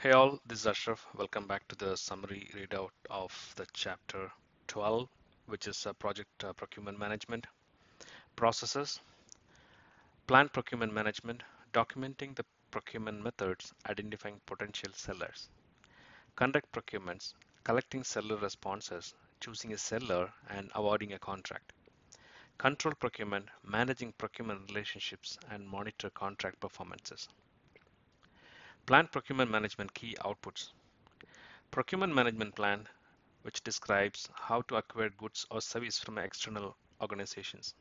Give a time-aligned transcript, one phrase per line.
[0.00, 1.04] Hey all, this is Ashraf.
[1.16, 4.30] Welcome back to the summary readout of the chapter
[4.68, 5.08] 12,
[5.46, 7.48] which is uh, project uh, procurement management
[8.36, 9.00] processes.
[10.28, 11.42] Plan procurement management,
[11.72, 15.48] documenting the procurement methods, identifying potential sellers.
[16.36, 17.34] Conduct procurements,
[17.64, 21.72] collecting seller responses, choosing a seller and awarding a contract.
[22.56, 27.28] Control procurement, managing procurement relationships and monitor contract performances.
[28.88, 30.70] Plan procurement management key outputs.
[31.70, 32.88] Procurement management plan,
[33.42, 37.74] which describes how to acquire goods or service from external organizations.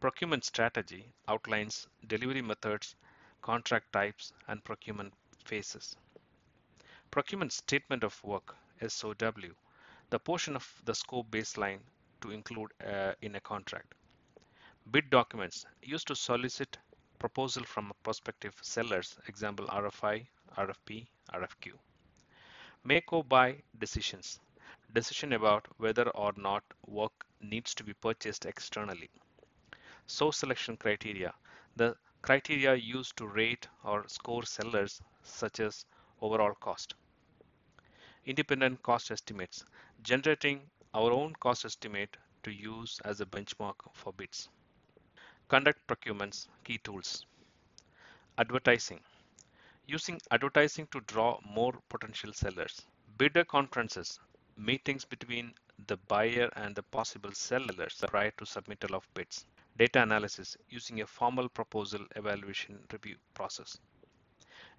[0.00, 2.94] Procurement strategy outlines delivery methods,
[3.40, 5.14] contract types, and procurement
[5.46, 5.96] phases.
[7.10, 8.54] Procurement statement of work,
[8.86, 9.14] SOW,
[10.10, 11.80] the portion of the scope baseline
[12.20, 13.94] to include uh, in a contract.
[14.90, 16.76] Bid documents used to solicit
[17.18, 21.72] proposal from prospective sellers, example RFI, RFP, RFQ.
[22.84, 24.40] Make or buy decisions,
[24.92, 29.10] decision about whether or not work needs to be purchased externally.
[30.06, 31.34] Source selection criteria,
[31.76, 35.84] the criteria used to rate or score sellers such as
[36.20, 36.94] overall cost.
[38.24, 39.64] Independent cost estimates,
[40.02, 40.60] generating
[40.94, 44.48] our own cost estimate to use as a benchmark for bids.
[45.48, 47.24] Conduct procurements, key tools.
[48.36, 49.00] Advertising.
[49.86, 52.82] Using advertising to draw more potential sellers.
[53.16, 54.20] Bidder conferences,
[54.58, 55.54] meetings between
[55.86, 59.46] the buyer and the possible sellers prior to submittal of bids.
[59.78, 63.78] Data analysis using a formal proposal evaluation review process.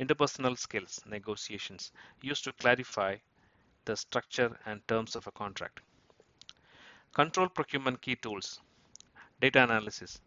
[0.00, 1.92] Interpersonal skills negotiations
[2.22, 3.14] used to clarify
[3.84, 5.78] the structure and terms of a contract.
[7.14, 8.58] Control procurement key tools.
[9.40, 10.20] Data analysis,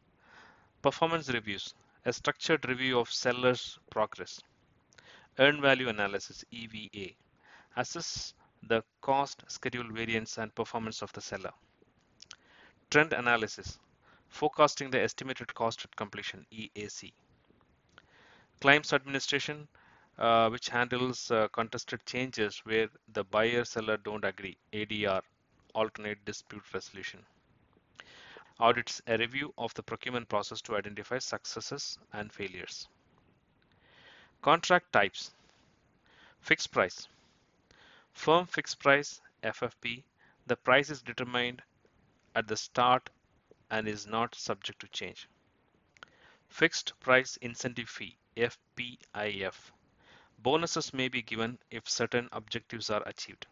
[0.81, 1.73] Performance reviews,
[2.05, 4.39] a structured review of seller's progress.
[5.37, 7.15] Earned value analysis, EVA,
[7.75, 11.51] assess the cost, schedule variance, and performance of the seller.
[12.89, 13.77] Trend analysis,
[14.29, 17.11] forecasting the estimated cost at completion, EAC.
[18.61, 19.67] Claims administration,
[20.17, 25.23] uh, which handles uh, contested changes where the buyer seller don't agree, ADR,
[25.73, 27.25] alternate dispute resolution
[28.59, 32.87] audits a review of the procurement process to identify successes and failures.
[34.41, 35.31] Contract types
[36.41, 37.07] Fixed price
[38.13, 40.03] Firm fixed price FFP
[40.47, 41.61] the price is determined
[42.35, 43.09] at the start
[43.69, 45.27] and is not subject to change.
[46.47, 49.71] Fixed price incentive fee FPIF
[50.39, 53.45] bonuses may be given if certain objectives are achieved.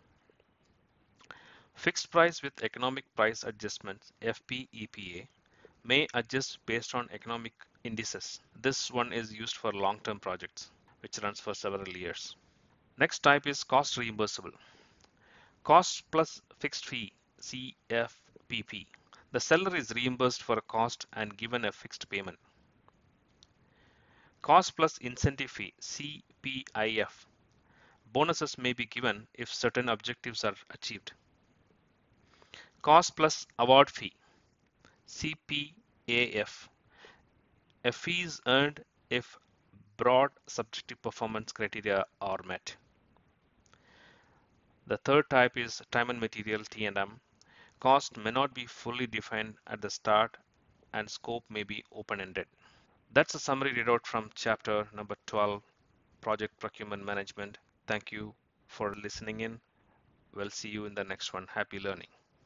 [1.77, 5.27] Fixed price with economic price adjustments FPEPA
[5.83, 8.39] may adjust based on economic indices.
[8.55, 10.71] This one is used for long-term projects
[11.01, 12.35] which runs for several years.
[12.97, 14.53] Next type is cost reimbursable.
[15.63, 18.87] Cost plus fixed fee CFPP.
[19.31, 22.39] The seller is reimbursed for a cost and given a fixed payment.
[24.41, 27.27] Cost plus incentive fee CPIF.
[28.11, 31.13] Bonuses may be given if certain objectives are achieved.
[32.87, 34.13] Cost plus award fee
[35.09, 36.69] CPAF.
[37.83, 39.37] A fee is earned if
[39.97, 42.77] broad subjective performance criteria are met.
[44.85, 47.19] The third type is time and material T&M.
[47.81, 50.37] Cost may not be fully defined at the start
[50.93, 52.47] and scope may be open-ended.
[53.11, 55.61] That's a summary readout from chapter number 12,
[56.21, 57.57] Project Procurement Management.
[57.85, 58.33] Thank you
[58.67, 59.59] for listening in.
[60.33, 61.47] We'll see you in the next one.
[61.47, 62.07] Happy learning.